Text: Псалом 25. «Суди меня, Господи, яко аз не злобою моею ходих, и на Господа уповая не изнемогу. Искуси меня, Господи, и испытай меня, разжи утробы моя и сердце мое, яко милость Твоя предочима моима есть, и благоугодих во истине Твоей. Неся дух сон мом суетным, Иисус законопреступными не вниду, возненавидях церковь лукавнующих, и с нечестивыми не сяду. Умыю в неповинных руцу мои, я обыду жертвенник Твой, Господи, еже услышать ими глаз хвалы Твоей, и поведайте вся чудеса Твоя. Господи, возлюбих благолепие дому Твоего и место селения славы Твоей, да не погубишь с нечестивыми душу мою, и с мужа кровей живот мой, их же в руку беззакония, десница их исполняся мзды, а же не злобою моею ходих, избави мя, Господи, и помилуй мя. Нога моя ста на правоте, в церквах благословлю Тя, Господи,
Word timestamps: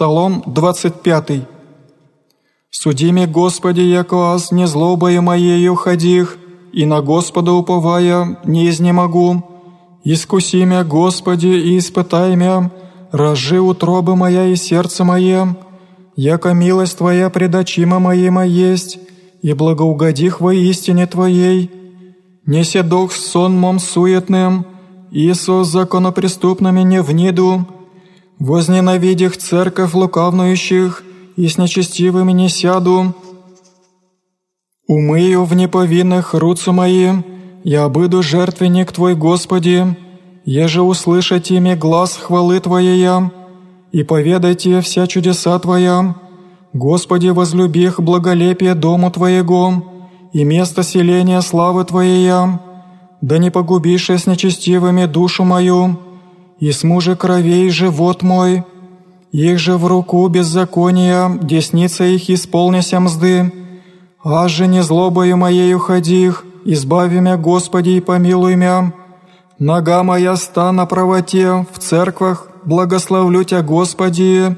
Псалом 0.00 0.42
25. 0.46 1.46
«Суди 2.70 3.12
меня, 3.12 3.26
Господи, 3.26 3.82
яко 3.82 4.16
аз 4.32 4.50
не 4.50 4.66
злобою 4.66 5.20
моею 5.20 5.74
ходих, 5.74 6.38
и 6.72 6.86
на 6.86 7.02
Господа 7.02 7.52
уповая 7.52 8.38
не 8.44 8.70
изнемогу. 8.70 9.44
Искуси 10.02 10.64
меня, 10.64 10.84
Господи, 10.84 11.48
и 11.48 11.76
испытай 11.76 12.34
меня, 12.34 12.70
разжи 13.12 13.60
утробы 13.60 14.16
моя 14.16 14.46
и 14.46 14.56
сердце 14.56 15.04
мое, 15.04 15.54
яко 16.16 16.54
милость 16.54 16.96
Твоя 16.96 17.28
предочима 17.28 17.98
моима 17.98 18.46
есть, 18.46 18.98
и 19.42 19.52
благоугодих 19.52 20.40
во 20.40 20.54
истине 20.54 21.06
Твоей. 21.08 21.70
Неся 22.46 22.82
дух 22.82 23.12
сон 23.12 23.52
мом 23.54 23.78
суетным, 23.78 24.64
Иисус 25.10 25.68
законопреступными 25.68 26.80
не 26.80 27.02
вниду, 27.02 27.66
возненавидях 28.40 29.36
церковь 29.36 29.94
лукавнующих, 29.94 31.04
и 31.36 31.48
с 31.48 31.56
нечестивыми 31.56 32.32
не 32.32 32.48
сяду. 32.48 33.14
Умыю 34.86 35.44
в 35.44 35.54
неповинных 35.54 36.34
руцу 36.34 36.72
мои, 36.72 37.12
я 37.64 37.84
обыду 37.84 38.22
жертвенник 38.22 38.92
Твой, 38.92 39.14
Господи, 39.14 39.96
еже 40.44 40.82
услышать 40.82 41.50
ими 41.50 41.74
глаз 41.74 42.16
хвалы 42.16 42.60
Твоей, 42.60 43.08
и 43.92 44.02
поведайте 44.02 44.80
вся 44.80 45.06
чудеса 45.06 45.58
Твоя. 45.58 46.16
Господи, 46.72 47.28
возлюбих 47.28 48.00
благолепие 48.00 48.74
дому 48.74 49.10
Твоего 49.10 49.84
и 50.32 50.44
место 50.44 50.82
селения 50.82 51.40
славы 51.40 51.84
Твоей, 51.84 52.30
да 53.20 53.38
не 53.38 53.50
погубишь 53.50 54.10
с 54.10 54.26
нечестивыми 54.26 55.06
душу 55.06 55.44
мою, 55.44 55.98
и 56.60 56.72
с 56.72 56.84
мужа 56.84 57.16
кровей 57.16 57.70
живот 57.70 58.22
мой, 58.22 58.64
их 59.32 59.58
же 59.58 59.76
в 59.76 59.86
руку 59.86 60.26
беззакония, 60.28 61.38
десница 61.42 62.04
их 62.04 62.28
исполняся 62.30 63.00
мзды, 63.00 63.52
а 64.22 64.48
же 64.48 64.66
не 64.66 64.82
злобою 64.82 65.36
моею 65.36 65.78
ходих, 65.78 66.44
избави 66.64 67.20
мя, 67.20 67.36
Господи, 67.36 67.90
и 67.90 68.00
помилуй 68.00 68.56
мя. 68.56 68.92
Нога 69.58 70.02
моя 70.02 70.36
ста 70.36 70.72
на 70.72 70.86
правоте, 70.86 71.66
в 71.72 71.78
церквах 71.78 72.48
благословлю 72.64 73.44
Тя, 73.44 73.62
Господи, 73.62 74.56